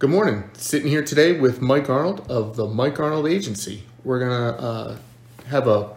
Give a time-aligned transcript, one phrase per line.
[0.00, 0.48] Good morning.
[0.52, 3.82] Sitting here today with Mike Arnold of the Mike Arnold Agency.
[4.04, 4.96] We're going to uh,
[5.48, 5.96] have a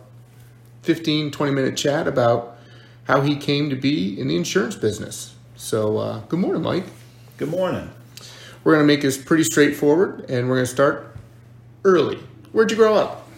[0.82, 2.58] 15, 20 minute chat about
[3.04, 5.36] how he came to be in the insurance business.
[5.55, 6.86] So, uh, good morning, Mike.
[7.38, 7.91] Good morning.
[8.64, 11.16] We're going to make this pretty straightforward and we're going to start
[11.86, 12.18] early.
[12.54, 13.30] Where'd you grow up?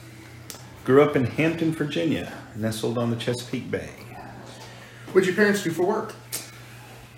[0.85, 3.89] Grew up in Hampton, Virginia, nestled on the Chesapeake Bay.
[5.11, 6.15] What'd your parents do for work?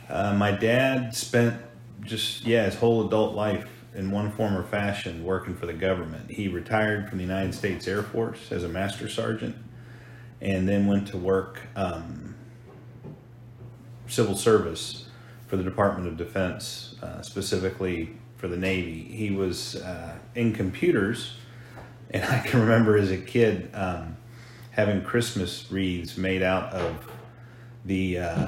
[0.09, 1.61] Uh, my dad spent
[2.01, 6.29] just, yeah, his whole adult life in one form or fashion working for the government.
[6.29, 9.55] He retired from the United States Air Force as a master sergeant
[10.41, 12.35] and then went to work um,
[14.07, 15.05] civil service
[15.47, 19.03] for the Department of Defense, uh, specifically for the Navy.
[19.03, 21.37] He was uh, in computers,
[22.11, 24.17] and I can remember as a kid um,
[24.71, 27.09] having Christmas wreaths made out of
[27.85, 28.47] the uh,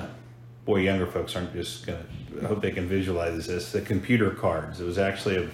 [0.67, 2.03] boy, younger folks aren't just gonna.
[2.43, 3.71] I hope they can visualize this.
[3.71, 4.79] The computer cards.
[4.79, 5.49] It was actually a.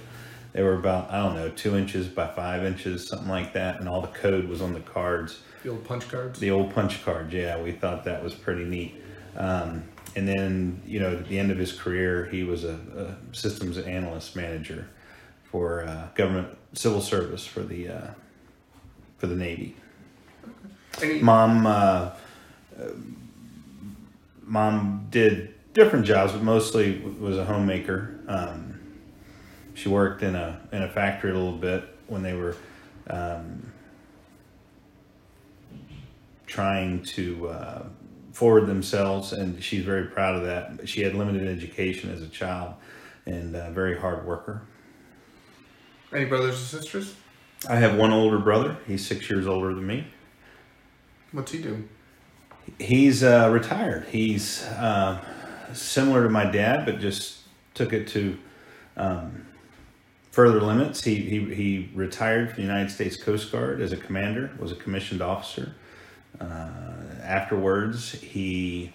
[0.52, 3.88] They were about I don't know two inches by five inches, something like that, and
[3.88, 5.40] all the code was on the cards.
[5.64, 6.40] The old punch cards?
[6.40, 7.34] The old punch cards.
[7.34, 9.02] Yeah, we thought that was pretty neat.
[9.38, 9.84] Um,
[10.16, 13.78] and then you know at the end of his career, he was a, a systems
[13.78, 14.90] analyst manager
[15.44, 18.08] for uh, government civil service for the uh,
[19.20, 19.76] for the Navy.
[21.22, 21.68] Mom.
[21.68, 22.10] Uh,
[24.46, 28.20] mom did different jobs, but mostly was a homemaker.
[28.28, 28.80] Um,
[29.74, 32.56] she worked in a in a factory a little bit when they were
[33.10, 33.72] um,
[36.46, 37.84] trying to uh,
[38.32, 40.88] forward themselves, and she's very proud of that.
[40.88, 42.76] She had limited education as a child,
[43.26, 44.62] and a very hard worker.
[46.14, 47.16] any brothers or sisters?
[47.68, 48.78] I have one older brother.
[48.86, 50.08] He's six years older than me.
[51.32, 51.88] What's he do?
[52.80, 54.06] He's uh, retired.
[54.10, 55.24] He's uh,
[55.74, 57.40] similar to my dad, but just
[57.74, 58.38] took it to
[58.98, 59.46] um,
[60.32, 61.04] further limits.
[61.04, 64.76] He, he, he retired from the United States Coast Guard as a commander, was a
[64.76, 65.76] commissioned officer.
[66.40, 66.72] Uh,
[67.22, 68.92] afterwards, he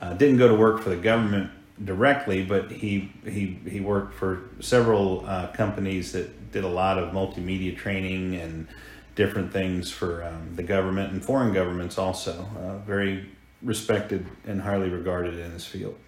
[0.00, 1.50] uh, didn't go to work for the government
[1.84, 7.12] directly, but he, he, he worked for several uh, companies that did a lot of
[7.12, 8.66] multimedia training and
[9.18, 12.48] different things for um, the government and foreign governments also.
[12.56, 13.28] Uh, very
[13.62, 15.98] respected and highly regarded in this field.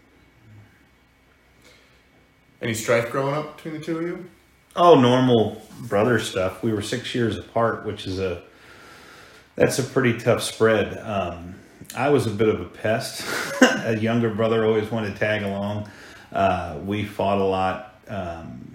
[2.63, 4.31] Any strife growing up between the two of you?
[4.77, 6.63] Oh, normal brother stuff.
[6.63, 8.45] We were six years apart, which is a
[9.57, 10.97] that's a pretty tough spread.
[10.99, 11.57] Um,
[11.97, 13.27] I was a bit of a pest.
[13.61, 15.91] a younger brother always wanted to tag along.
[16.33, 18.01] Uh, we fought a lot.
[18.07, 18.70] Um,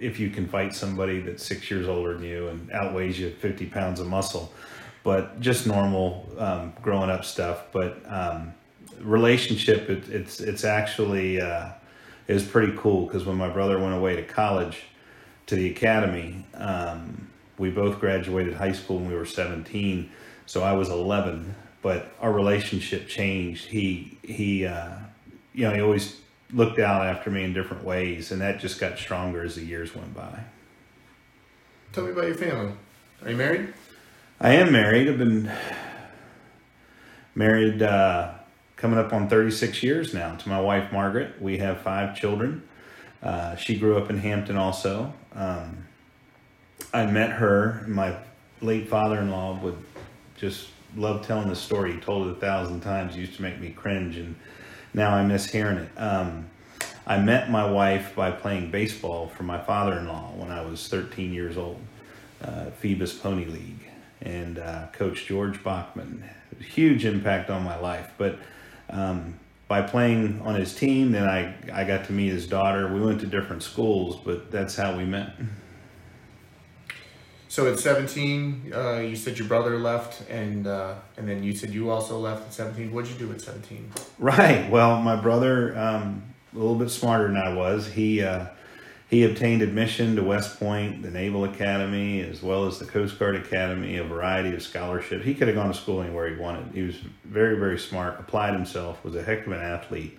[0.00, 3.66] if you can fight somebody that's six years older than you and outweighs you 50
[3.66, 4.52] pounds of muscle,
[5.02, 7.64] but just normal um, growing up stuff.
[7.72, 8.54] But um,
[9.00, 11.70] relationship, it, it's it's actually uh,
[12.28, 14.82] is pretty cool because when my brother went away to college
[15.46, 17.28] to the academy, um,
[17.58, 20.10] we both graduated high school when we were 17.
[20.46, 23.66] So I was 11, but our relationship changed.
[23.66, 24.96] He he uh,
[25.52, 26.20] you know he always
[26.52, 29.94] looked out after me in different ways, and that just got stronger as the years
[29.94, 30.40] went by.
[31.92, 32.72] Tell me about your family.
[33.22, 33.72] Are you married?
[34.40, 35.08] I am married.
[35.08, 35.50] I've been
[37.34, 38.34] married uh,
[38.76, 41.40] coming up on 36 years now to my wife Margaret.
[41.40, 42.62] We have five children.
[43.22, 45.14] Uh, she grew up in Hampton also.
[45.34, 45.86] Um,
[46.92, 47.84] I met her.
[47.88, 48.16] My
[48.60, 49.78] late father-in-law would
[50.36, 51.94] just love telling the story.
[51.94, 53.16] He told it a thousand times.
[53.16, 54.34] It used to make me cringe, and
[54.94, 55.90] now I miss hearing it.
[55.96, 56.46] Um,
[57.06, 61.58] I met my wife by playing baseball for my father-in-law when I was 13 years
[61.58, 61.80] old,
[62.42, 63.90] uh, Phoebus Pony League,
[64.22, 66.24] and uh, Coach George Bachman.
[66.60, 68.38] Huge impact on my life, but
[68.88, 69.34] um,
[69.68, 72.92] by playing on his team, then I, I got to meet his daughter.
[72.92, 75.34] We went to different schools, but that's how we met.
[77.54, 81.70] So at 17, uh, you said your brother left, and uh, and then you said
[81.70, 82.92] you also left at 17.
[82.92, 83.92] What'd you do at 17?
[84.18, 84.68] Right.
[84.68, 88.46] Well, my brother, um, a little bit smarter than I was, he uh,
[89.08, 93.36] he obtained admission to West Point, the Naval Academy, as well as the Coast Guard
[93.36, 95.24] Academy, a variety of scholarships.
[95.24, 96.74] He could have gone to school anywhere he wanted.
[96.74, 100.18] He was very, very smart, applied himself, was a heck of an athlete.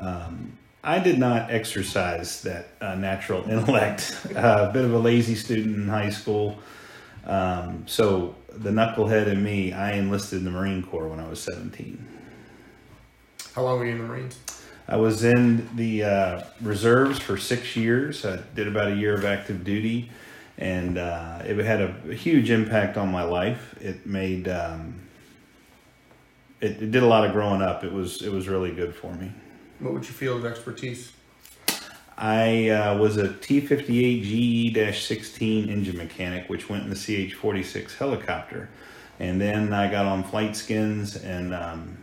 [0.00, 4.16] Um, I did not exercise that uh, natural intellect.
[4.34, 6.58] Uh, a bit of a lazy student in high school.
[7.24, 11.40] Um, so the knucklehead in me, I enlisted in the Marine Corps when I was
[11.42, 12.04] 17.
[13.54, 14.38] How long were you in the Marines?
[14.88, 18.24] I was in the uh, reserves for six years.
[18.24, 20.10] I did about a year of active duty,
[20.58, 23.76] and uh, it had a, a huge impact on my life.
[23.80, 25.00] It made um,
[26.60, 27.84] it, it did a lot of growing up.
[27.84, 29.30] It was it was really good for me.
[29.82, 31.12] What would you feel of expertise?
[32.16, 34.22] I uh, was a T 58
[34.70, 36.94] GE 16 engine mechanic, which went in the
[37.28, 38.68] CH 46 helicopter.
[39.18, 41.96] And then I got on flight skins and um,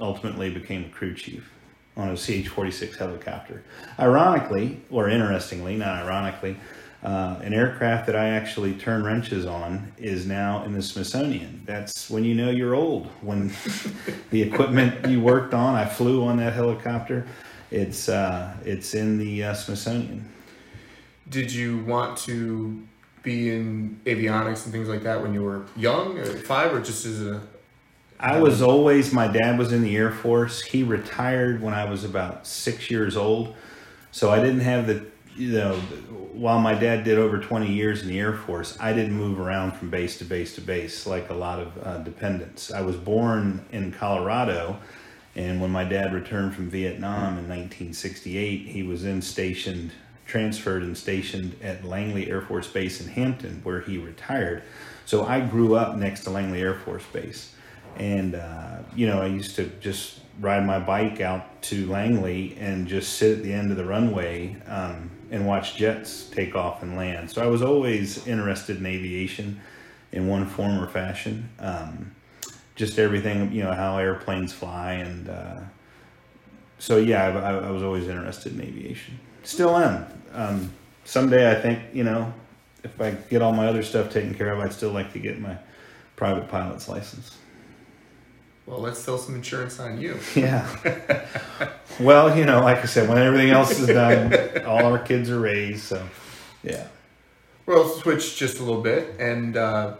[0.00, 1.48] ultimately became a crew chief
[1.96, 3.62] on a CH 46 helicopter.
[4.00, 6.56] Ironically, or interestingly, not ironically,
[7.04, 11.62] uh, an aircraft that I actually turn wrenches on is now in the Smithsonian.
[11.66, 13.08] That's when you know you're old.
[13.20, 13.52] When
[14.30, 17.26] the equipment you worked on, I flew on that helicopter.
[17.70, 20.26] It's uh, it's in the uh, Smithsonian.
[21.28, 22.82] Did you want to
[23.22, 27.04] be in avionics and things like that when you were young, or five, or just
[27.04, 27.42] as a?
[28.18, 29.12] I was always.
[29.12, 30.62] My dad was in the Air Force.
[30.62, 33.54] He retired when I was about six years old,
[34.10, 35.04] so I didn't have the
[35.36, 35.74] you know,
[36.32, 39.72] while my dad did over 20 years in the Air Force, I didn't move around
[39.72, 42.72] from base to base to base like a lot of uh, dependents.
[42.72, 44.78] I was born in Colorado,
[45.36, 49.92] and when my dad returned from Vietnam in 1968, he was then stationed,
[50.26, 54.62] transferred and stationed at Langley Air Force Base in Hampton, where he retired.
[55.06, 57.54] So I grew up next to Langley Air Force Base.
[57.96, 62.88] And, uh, you know, I used to just ride my bike out to Langley and
[62.88, 66.96] just sit at the end of the runway um, and watch jets take off and
[66.96, 67.28] land.
[67.28, 69.60] So I was always interested in aviation
[70.12, 71.48] in one form or fashion.
[71.58, 72.14] Um,
[72.76, 74.92] just everything, you know, how airplanes fly.
[74.92, 75.60] And uh,
[76.78, 79.18] so, yeah, I, I, was always interested in aviation.
[79.42, 80.06] Still am.
[80.32, 80.72] Um,
[81.04, 82.32] someday I think, you know,
[82.84, 85.40] if I get all my other stuff taken care of, I'd still like to get
[85.40, 85.56] my
[86.14, 87.36] private pilot's license.
[88.66, 90.18] Well, let's sell some insurance on you.
[90.34, 90.66] Yeah.
[92.00, 95.38] well, you know, like I said, when everything else is done, all our kids are
[95.38, 95.84] raised.
[95.84, 96.06] So,
[96.62, 96.86] yeah.
[97.66, 99.96] Well, switch just a little bit and uh,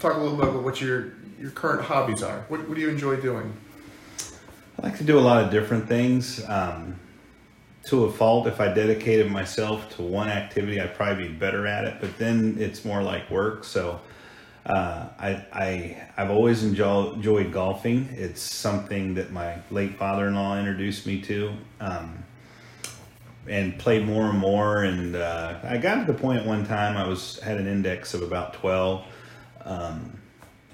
[0.00, 2.44] talk a little bit about what your your current hobbies are.
[2.48, 3.52] What, what do you enjoy doing?
[4.78, 6.42] I like to do a lot of different things.
[6.48, 6.98] Um,
[7.86, 11.84] to a fault, if I dedicated myself to one activity, I'd probably be better at
[11.84, 11.96] it.
[12.00, 13.64] But then it's more like work.
[13.64, 14.00] So
[14.66, 18.08] uh, I, I, I've always enjoy, enjoyed golfing.
[18.12, 22.24] It's something that my late father-in-law introduced me to, um,
[23.48, 24.84] and played more and more.
[24.84, 28.22] And uh, I got to the point one time I was had an index of
[28.22, 29.04] about twelve,
[29.64, 30.18] um,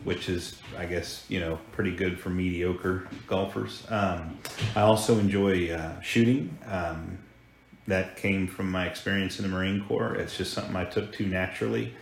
[0.05, 3.85] which is, I guess, you know, pretty good for mediocre golfers.
[3.89, 4.39] Um,
[4.77, 6.57] I also enjoy uh, shooting.
[6.67, 7.19] Um,
[7.87, 10.15] that came from my experience in the Marine Corps.
[10.15, 11.95] It's just something I took to naturally.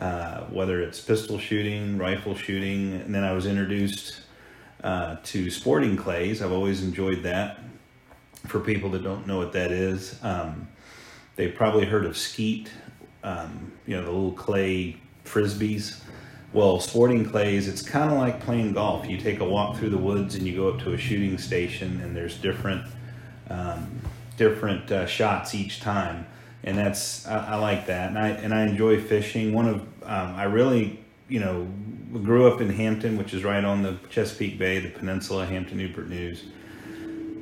[0.00, 4.22] Uh, whether it's pistol shooting, rifle shooting, and then I was introduced
[4.82, 6.40] uh, to sporting clays.
[6.40, 7.58] I've always enjoyed that.
[8.46, 10.68] For people that don't know what that is, um,
[11.36, 12.70] they've probably heard of skeet,
[13.22, 16.00] um, you know, the little clay frisbees.
[16.54, 19.06] Well, sporting clays, it's kind of like playing golf.
[19.06, 22.00] You take a walk through the woods and you go up to a shooting station,
[22.00, 22.86] and there's different
[23.50, 24.00] um,
[24.38, 26.24] different uh, shots each time
[26.62, 29.52] and that's I, I, like that, and I and I enjoy fishing.
[29.52, 31.66] One of um, I really you know
[32.22, 36.08] grew up in Hampton, which is right on the Chesapeake Bay, the peninsula, Hampton Newport
[36.08, 36.44] News,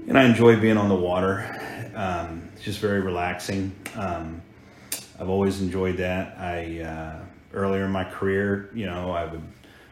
[0.06, 1.90] and I enjoy being on the water.
[1.94, 3.74] Um, it's just very relaxing.
[3.96, 4.42] Um,
[5.18, 6.38] I've always enjoyed that.
[6.38, 9.42] I uh, earlier in my career, you know, I would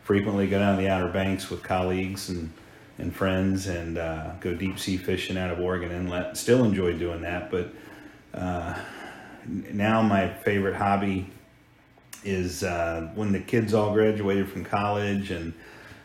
[0.05, 2.53] frequently go down the Outer Banks with colleagues and
[2.99, 6.37] and friends and uh, go deep sea fishing out of Oregon Inlet.
[6.37, 7.75] Still enjoy doing that, but
[8.33, 8.75] uh,
[9.49, 11.31] now my favorite hobby
[12.25, 15.55] is uh, when the kids all graduated from college and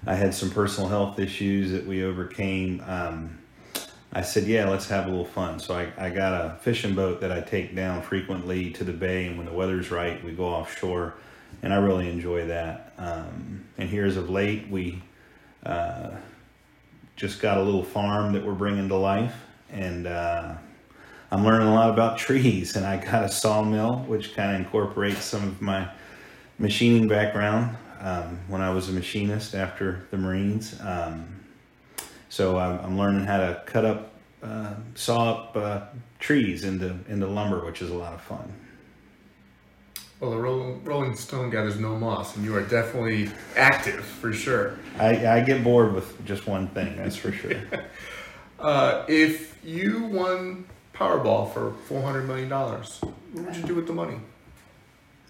[0.06, 2.84] I had some personal health issues that we overcame.
[2.88, 3.38] Um,
[4.14, 5.60] I said, yeah, let's have a little fun.
[5.60, 9.28] So I, I got a fishing boat that I take down frequently to the bay,
[9.28, 11.14] and when the weather's right, we go offshore,
[11.62, 12.94] and I really enjoy that.
[12.98, 15.02] Um, and here, as of late, we
[15.66, 16.12] uh,
[17.16, 19.36] just got a little farm that we're bringing to life,
[19.70, 20.56] and uh,
[21.34, 25.24] I'm learning a lot about trees, and I got a sawmill, which kind of incorporates
[25.24, 25.90] some of my
[26.60, 30.78] machining background um, when I was a machinist after the Marines.
[30.82, 31.26] Um,
[32.28, 35.82] so I'm, I'm, learning how to cut up, uh, saw up uh,
[36.20, 38.52] trees into into lumber, which is a lot of fun.
[40.20, 44.78] Well, the Rolling Stone gathers no moss, and you are definitely active for sure.
[45.00, 47.60] I, I get bored with just one thing, that's for sure.
[48.60, 50.66] uh, if you won
[51.02, 53.00] Powerball for four hundred million dollars.
[53.34, 54.20] What would you do with the money?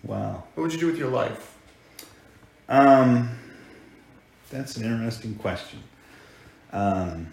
[0.04, 0.44] Wow.
[0.54, 1.56] What would you do with your life?
[2.68, 3.30] Um,
[4.50, 5.80] that's an interesting question.
[6.74, 7.28] Um,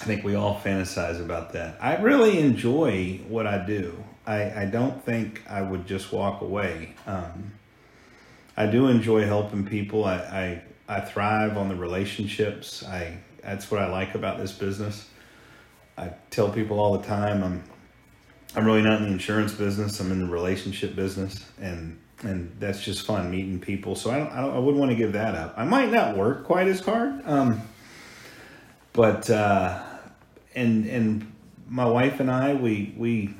[0.00, 1.78] I think we all fantasize about that.
[1.80, 4.02] I really enjoy what I do.
[4.26, 6.96] I, I don't think I would just walk away.
[7.06, 7.52] Um,
[8.56, 10.04] I do enjoy helping people.
[10.04, 10.62] I, I,
[10.96, 12.84] I thrive on the relationships.
[12.84, 15.08] I that's what I like about this business.
[16.02, 17.62] I tell people all the time I'm
[18.54, 19.98] I'm really not in the insurance business.
[20.00, 23.96] I'm in the relationship business, and and that's just fun meeting people.
[23.96, 25.54] So I don't, I, don't, I wouldn't want to give that up.
[25.56, 27.62] I might not work quite as hard, um,
[28.92, 29.82] but uh,
[30.54, 31.32] and and
[31.68, 33.34] my wife and I we we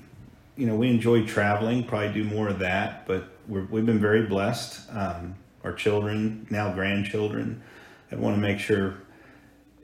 [0.56, 1.84] you know we enjoy traveling.
[1.84, 4.90] Probably do more of that, but we're, we've been very blessed.
[4.90, 7.62] Um, our children now grandchildren.
[8.10, 8.94] I want to make sure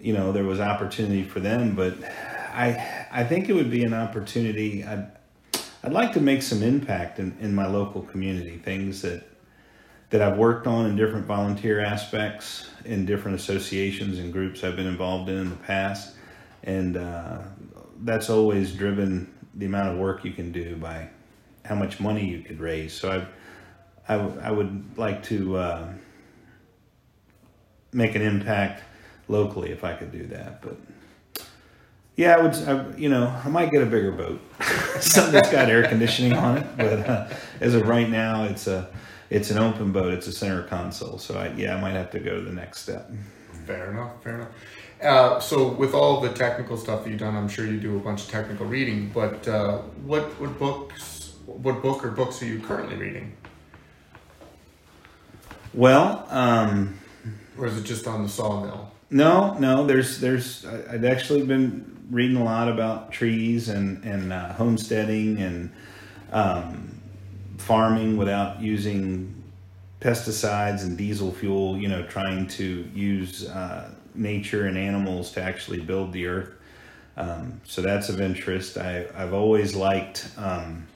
[0.00, 1.94] you know there was opportunity for them, but
[2.52, 4.84] I I think it would be an opportunity.
[4.84, 5.10] I'd,
[5.82, 9.24] I'd like to make some impact in, in my local community, things that
[10.10, 14.86] that I've worked on in different volunteer aspects in different associations and groups I've been
[14.86, 16.16] involved in in the past,
[16.64, 17.38] and uh,
[18.04, 21.08] that's always driven the amount of work you can do by
[21.64, 22.92] how much money you could raise.
[22.92, 23.26] So
[24.08, 25.92] I, I, I would like to uh,
[27.92, 28.82] make an impact
[29.28, 30.76] locally if I could do that, but.
[32.18, 32.54] Yeah, I would.
[32.68, 34.40] I, you know, I might get a bigger boat,
[35.00, 36.66] something that's got air conditioning on it.
[36.76, 37.28] But uh,
[37.60, 38.90] as of right now, it's a
[39.30, 40.12] it's an open boat.
[40.12, 41.18] It's a center console.
[41.18, 43.08] So I, yeah, I might have to go to the next step.
[43.66, 44.20] Fair enough.
[44.24, 44.48] Fair enough.
[45.00, 48.00] Uh, so with all the technical stuff that you've done, I'm sure you do a
[48.00, 49.12] bunch of technical reading.
[49.14, 53.32] But uh, what what books, what book or books are you currently reading?
[55.72, 56.98] Well, um,
[57.56, 58.90] or is it just on the sawmill?
[59.10, 59.86] No, no.
[59.86, 65.70] There's there's I've actually been reading a lot about trees and and uh, homesteading and
[66.32, 67.00] um,
[67.56, 69.34] farming without using
[70.00, 71.78] pesticides and diesel fuel.
[71.78, 76.54] You know, trying to use uh, nature and animals to actually build the earth.
[77.16, 78.76] Um, so that's of interest.
[78.76, 80.86] I I've always liked um,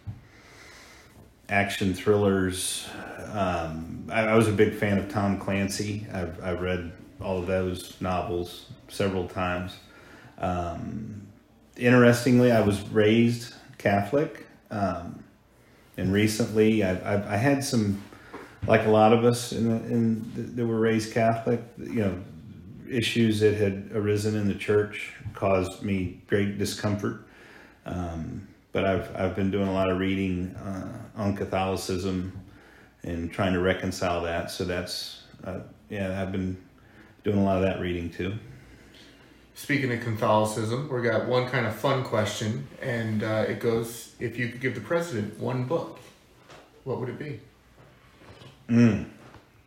[1.48, 2.88] action thrillers.
[3.32, 6.06] Um, I, I was a big fan of Tom Clancy.
[6.12, 6.92] I've I've read
[7.22, 9.76] all of those novels several times.
[10.38, 11.26] Um,
[11.76, 15.22] interestingly, I was raised Catholic, um,
[15.96, 18.02] and recently I, I, I, had some,
[18.66, 22.18] like a lot of us in, in that were raised Catholic, you know,
[22.88, 27.26] issues that had arisen in the church caused me great discomfort.
[27.86, 32.32] Um, but I've I've been doing a lot of reading uh, on Catholicism
[33.02, 34.50] and trying to reconcile that.
[34.50, 35.60] So that's uh,
[35.90, 36.56] yeah, I've been
[37.24, 38.34] doing a lot of that reading too.
[39.54, 44.38] Speaking of Catholicism, we got one kind of fun question, and uh, it goes: If
[44.38, 45.98] you could give the president one book,
[46.84, 47.40] what would it be?
[48.68, 49.06] Mm.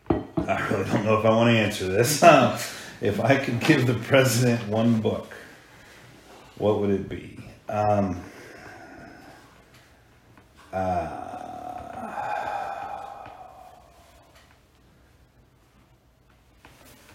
[0.10, 2.24] I really don't know if I want to answer this.
[3.02, 5.34] If I could give the president one book,
[6.58, 7.38] what would it be?
[7.68, 8.24] Um,
[10.72, 11.35] uh,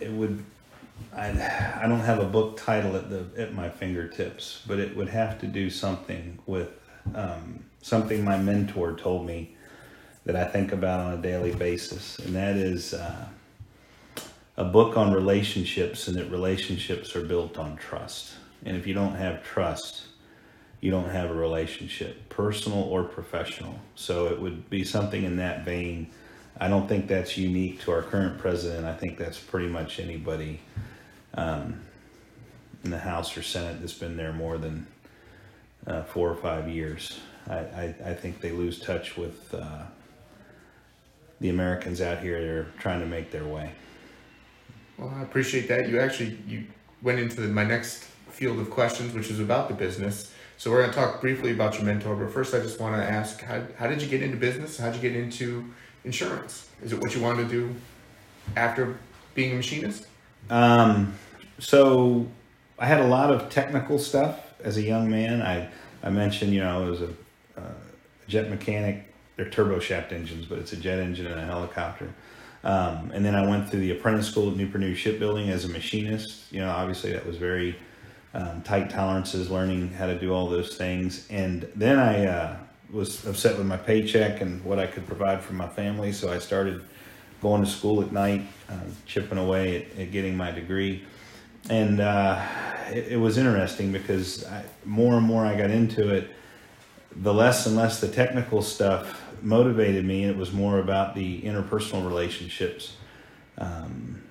[0.00, 0.45] it would
[1.16, 5.09] I, I don't have a book title at the at my fingertips, but it would
[5.09, 6.69] have to do something with
[7.14, 9.57] um, something my mentor told me
[10.25, 13.26] that I think about on a daily basis, and that is uh,
[14.57, 18.35] a book on relationships, and that relationships are built on trust.
[18.64, 20.02] And if you don't have trust,
[20.80, 23.78] you don't have a relationship, personal or professional.
[23.95, 26.11] So it would be something in that vein.
[26.61, 28.85] I don't think that's unique to our current president.
[28.85, 30.61] I think that's pretty much anybody
[31.35, 31.81] um,
[32.85, 34.87] in the House or Senate that's been there more than
[35.87, 37.19] uh, four or five years.
[37.49, 39.85] I, I, I, think they lose touch with uh,
[41.40, 43.73] the Americans out here that are trying to make their way.
[44.99, 45.88] Well, I appreciate that.
[45.88, 46.67] You actually you
[47.00, 50.35] went into the, my next field of questions, which is about the business.
[50.59, 53.02] So we're going to talk briefly about your mentor, but first I just want to
[53.02, 54.76] ask, how, how did you get into business?
[54.76, 55.64] How did you get into
[56.04, 56.69] insurance?
[56.83, 57.75] Is it what you wanted to do
[58.57, 58.99] after
[59.35, 60.07] being a machinist?
[60.49, 61.14] Um,
[61.59, 62.26] so
[62.78, 65.42] I had a lot of technical stuff as a young man.
[65.42, 65.69] I,
[66.02, 67.09] I mentioned, you know, I was a,
[67.57, 67.73] uh,
[68.26, 69.12] jet mechanic.
[69.37, 72.12] They're turbo shaft engines, but it's a jet engine and a helicopter.
[72.62, 76.52] Um, and then I went through the apprentice school at Newport Shipbuilding as a machinist.
[76.52, 77.76] You know, obviously that was very
[78.35, 81.26] um, tight tolerances, learning how to do all those things.
[81.30, 82.57] And then I uh,
[82.93, 86.39] was upset with my paycheck and what I could provide for my family, so I
[86.39, 86.85] started
[87.41, 88.75] going to school at night, uh,
[89.07, 91.05] chipping away at, at, getting my degree.
[91.69, 92.45] And uh,
[92.89, 96.31] it, it, was interesting because I, more and more I got into it,
[97.17, 101.41] the less and less the technical stuff motivated me, and it was more about the
[101.43, 102.97] interpersonal relationships.
[103.59, 104.23] Um,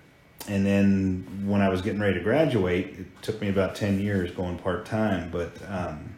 [0.47, 4.31] and then when I was getting ready to graduate, it took me about 10 years
[4.31, 6.15] going part time, but um,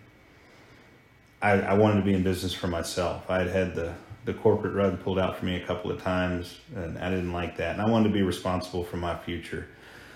[1.41, 3.29] I, I wanted to be in business for myself.
[3.29, 3.93] I had had the
[4.23, 7.57] the corporate rug pulled out for me a couple of times, and I didn't like
[7.57, 7.73] that.
[7.73, 9.67] And I wanted to be responsible for my future.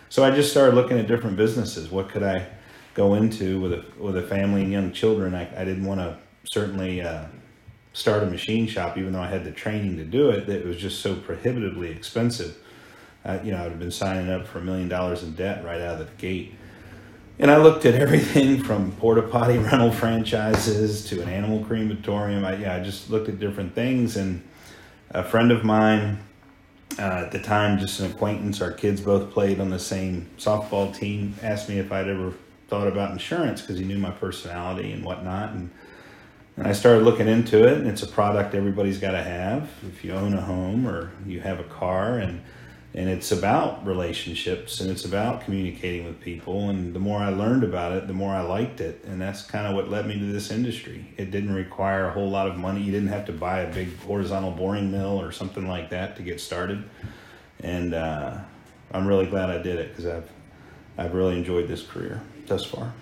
[0.10, 1.90] So I just started looking at different businesses.
[1.90, 2.48] What could I
[2.94, 5.34] go into with a with a family and young children?
[5.34, 7.26] I, I didn't want to certainly uh,
[7.94, 10.66] start a machine shop, even though I had the training to do it, that it
[10.66, 12.58] was just so prohibitively expensive.
[13.24, 15.82] Uh, you know, I'd have been signing up for a million dollars in debt right
[15.82, 16.54] out of the gate.
[17.38, 22.46] And I looked at everything from porta potty rental franchises to an animal crematorium.
[22.46, 24.16] I, yeah, I just looked at different things.
[24.18, 24.42] And
[25.12, 26.20] a friend of mine,
[26.98, 30.96] uh, at the time, just an acquaintance, our kids both played on the same softball
[30.96, 32.34] team, asked me if I'd ever
[32.68, 35.52] thought about insurance because he knew my personality and whatnot.
[35.52, 35.70] And,
[36.58, 40.06] and I started looking into it, and it's a product everybody's got to have if
[40.06, 42.18] you own a home or you have a car.
[42.18, 42.42] And
[42.96, 47.64] and it's about relationships and it's about communicating with people and the more i learned
[47.64, 50.26] about it the more i liked it and that's kind of what led me to
[50.26, 51.06] this industry.
[51.18, 52.82] It didn't require a whole lot of money.
[52.82, 56.24] You didn't have to buy a big horizontal boring mill or something like that to
[56.24, 56.84] get started.
[57.60, 58.38] And uh,
[58.92, 60.30] i'm really glad i did it because i've
[60.98, 62.94] i've really enjoyed this career thus far.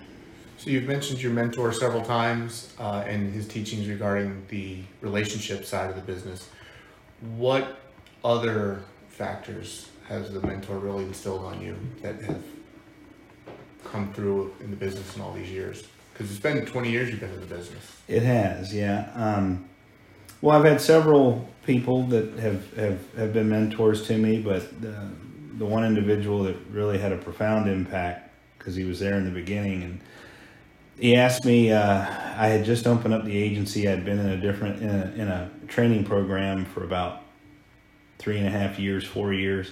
[0.56, 5.90] So you've mentioned your mentor several times uh, and his teachings regarding the relationship side
[5.90, 6.48] of the business.
[7.36, 7.80] What
[8.24, 8.82] other
[9.14, 12.42] factors has the mentor really instilled on you that have
[13.84, 15.84] come through in the business in all these years?
[16.12, 17.96] Because it's been 20 years you've been in the business.
[18.06, 19.10] It has, yeah.
[19.14, 19.68] Um,
[20.40, 25.08] well, I've had several people that have, have, have been mentors to me, but the,
[25.58, 29.30] the one individual that really had a profound impact because he was there in the
[29.30, 30.00] beginning and
[30.98, 32.06] he asked me uh,
[32.36, 35.28] i had just opened up the agency i'd been in a different in a, in
[35.28, 37.23] a training program for about
[38.18, 39.70] three and a half years, four years.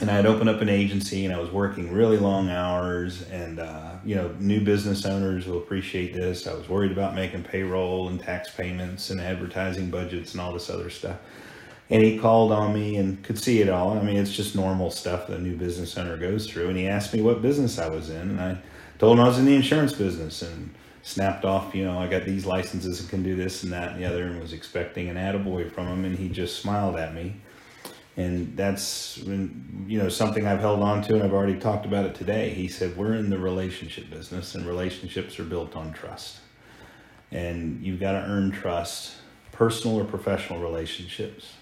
[0.00, 3.22] And I had opened up an agency and I was working really long hours.
[3.30, 6.48] And, uh, you know, new business owners will appreciate this.
[6.48, 10.68] I was worried about making payroll and tax payments and advertising budgets and all this
[10.68, 11.18] other stuff.
[11.90, 13.96] And he called on me and could see it all.
[13.96, 16.68] I mean, it's just normal stuff that a new business owner goes through.
[16.68, 18.30] And he asked me what business I was in.
[18.30, 18.58] And I
[18.98, 20.42] told him I was in the insurance business.
[20.42, 23.92] And snapped off, you know, I got these licenses and can do this and that
[23.92, 27.14] and the other, and was expecting an attaboy from him, and he just smiled at
[27.14, 27.36] me.
[28.16, 32.14] And that's, you know, something I've held on to, and I've already talked about it
[32.14, 32.50] today.
[32.50, 36.38] He said, We're in the relationship business, and relationships are built on trust.
[37.30, 39.12] And you've got to earn trust,
[39.52, 41.52] personal or professional relationships.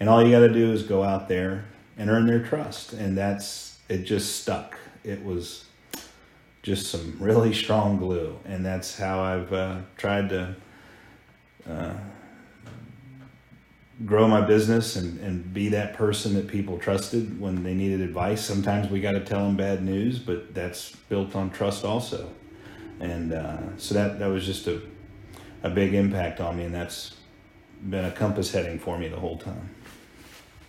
[0.00, 1.66] And all you got to do is go out there
[1.98, 2.94] and earn their trust.
[2.94, 4.78] And that's, it just stuck.
[5.04, 5.65] It was,
[6.66, 10.56] just some really strong glue, and that's how I've uh, tried to
[11.70, 11.94] uh,
[14.04, 18.44] grow my business and, and be that person that people trusted when they needed advice.
[18.44, 22.32] Sometimes we got to tell them bad news, but that's built on trust also,
[22.98, 24.82] and uh, so that that was just a
[25.62, 27.14] a big impact on me, and that's
[27.88, 29.70] been a compass heading for me the whole time.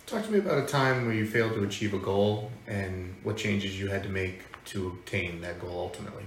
[0.06, 3.36] Talk to me about a time where you failed to achieve a goal and what
[3.36, 6.24] changes you had to make to obtain that goal ultimately?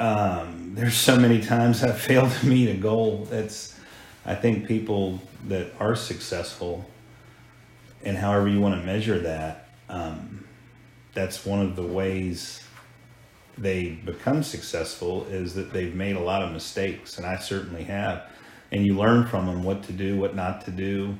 [0.00, 3.26] Um, there's so many times I've failed to meet a goal.
[3.30, 3.78] That's,
[4.26, 6.84] I think people that are successful,
[8.04, 10.44] and however you want to measure that, um,
[11.14, 12.64] that's one of the ways
[13.56, 18.24] they become successful is that they've made a lot of mistakes, and I certainly have.
[18.72, 21.14] And you learn from them what to do, what not to do.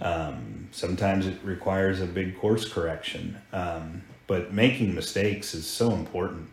[0.00, 3.38] Um, sometimes it requires a big course correction.
[3.52, 6.48] Um, but making mistakes is so important.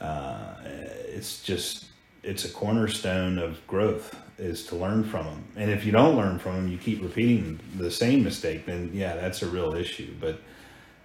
[0.00, 1.86] Uh, it's just
[2.22, 5.44] it's a cornerstone of growth is to learn from them.
[5.56, 9.16] And if you don't learn from them, you keep repeating the same mistake, then yeah,
[9.16, 10.14] that's a real issue.
[10.20, 10.40] But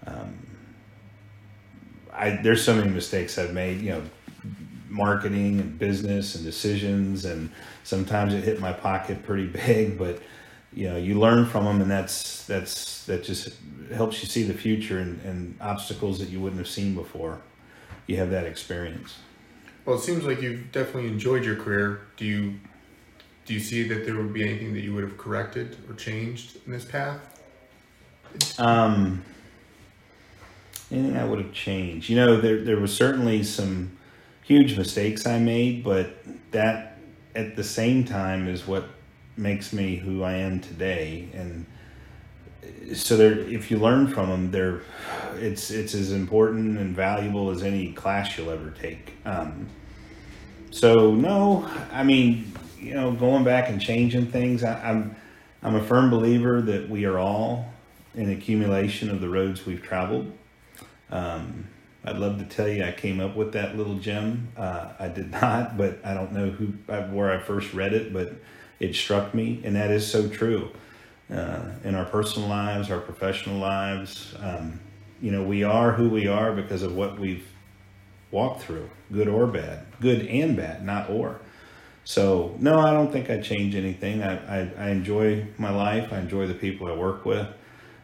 [0.05, 0.35] um,
[2.11, 3.81] I there's so many mistakes I've made.
[3.81, 4.03] You know,
[4.89, 7.49] marketing and business and decisions, and
[7.83, 10.21] sometimes it hit my pocket pretty big, but
[10.75, 13.55] you know you learn from them and that's that's that just
[13.93, 17.41] helps you see the future and, and obstacles that you wouldn't have seen before.
[18.07, 19.17] You have that experience.
[19.85, 22.01] Well it seems like you've definitely enjoyed your career.
[22.17, 22.59] Do you
[23.45, 26.57] do you see that there would be anything that you would have corrected or changed
[26.65, 27.19] in this path?
[28.57, 29.23] Um
[30.91, 32.09] anything i would have changed?
[32.09, 33.97] You know there there was certainly some
[34.43, 36.17] huge mistakes i made but
[36.51, 36.97] that
[37.35, 38.85] at the same time is what
[39.35, 41.27] makes me who I am today.
[41.33, 41.65] And
[42.95, 44.81] so there, if you learn from them, they're,
[45.35, 49.13] it's, it's as important and valuable as any class you'll ever take.
[49.25, 49.67] Um,
[50.71, 55.15] so no, I mean, you know, going back and changing things, I, I'm,
[55.61, 57.71] I'm a firm believer that we are all
[58.15, 60.31] an accumulation of the roads we've traveled.
[61.09, 61.67] Um,
[62.05, 64.49] I'd love to tell you I came up with that little gem.
[64.57, 66.67] Uh, I did not, but I don't know who
[67.15, 68.33] where I first read it, but
[68.83, 70.69] it struck me, and that is so true.
[71.31, 74.79] Uh, in our personal lives, our professional lives, um,
[75.21, 77.47] you know, we are who we are because of what we've
[78.29, 81.39] walked through, good or bad, good and bad, not or.
[82.03, 84.21] So no, I don't think I change anything.
[84.21, 86.11] I, I, I enjoy my life.
[86.11, 87.47] I enjoy the people I work with.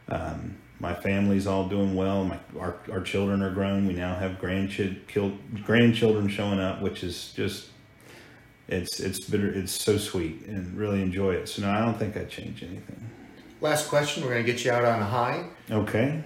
[0.07, 2.23] Um, my family's all doing well.
[2.23, 3.85] My our, our children are grown.
[3.85, 7.67] We now have grandchildren grandchildren showing up, which is just
[8.69, 9.49] it's it's bitter.
[9.49, 11.49] It's so sweet and really enjoy it.
[11.49, 13.09] So no, I don't think I change anything.
[13.61, 14.23] Last question.
[14.23, 15.45] We're going to get you out on a high.
[15.69, 16.23] Okay.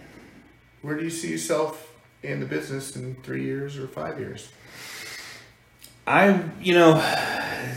[0.81, 4.49] Where do you see yourself in the business in three years or five years?
[6.05, 6.95] I, you know,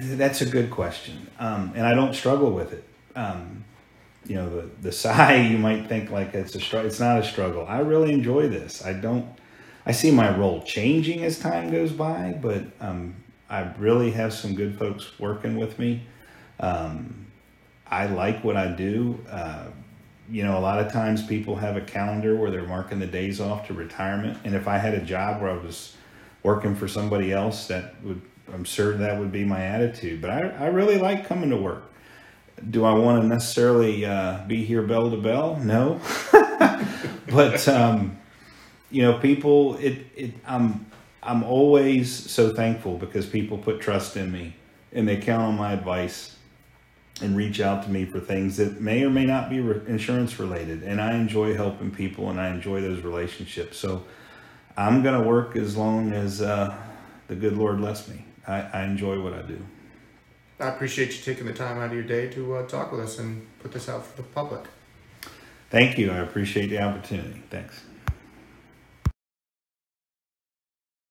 [0.01, 2.85] that's a good question, um, and I don't struggle with it.
[3.15, 3.65] Um,
[4.27, 6.89] you know, the the sigh you might think like it's a struggle.
[6.89, 7.65] It's not a struggle.
[7.69, 8.85] I really enjoy this.
[8.85, 9.27] I don't.
[9.87, 13.15] I see my role changing as time goes by, but um,
[13.49, 16.03] I really have some good folks working with me.
[16.59, 17.27] Um,
[17.87, 19.19] I like what I do.
[19.31, 19.67] Uh,
[20.29, 23.41] you know, a lot of times people have a calendar where they're marking the days
[23.41, 25.97] off to retirement, and if I had a job where I was
[26.43, 28.21] working for somebody else, that would
[28.53, 30.21] I'm sure that would be my attitude.
[30.21, 31.85] But I, I really like coming to work.
[32.71, 35.57] Do I want to necessarily uh, be here bell to bell?
[35.57, 36.01] No,
[37.29, 38.19] but um,
[38.91, 39.77] you know, people.
[39.77, 40.87] It, it I'm
[41.27, 44.55] I'm always so thankful because people put trust in me
[44.93, 46.37] and they count on my advice
[47.21, 50.39] and reach out to me for things that may or may not be re- insurance
[50.39, 50.85] related.
[50.85, 53.77] And I enjoy helping people and I enjoy those relationships.
[53.77, 54.05] So
[54.77, 56.77] I'm going to work as long as uh,
[57.27, 58.25] the good Lord lets me.
[58.47, 59.59] I, I, enjoy what I do.
[60.61, 63.19] I appreciate you taking the time out of your day to uh, talk with us
[63.19, 64.67] and put this out for the public.
[65.71, 66.13] Thank you.
[66.13, 67.43] I appreciate the opportunity.
[67.51, 67.86] Thanks.